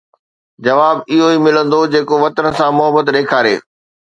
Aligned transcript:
جواب 0.65 0.97
اهو 1.11 1.27
ئي 1.31 1.37
ملندو 1.45 1.81
جيڪو 1.93 2.15
وطن 2.23 2.45
سان 2.57 2.71
محبت 2.77 3.05
ڏيکاري 3.15 3.55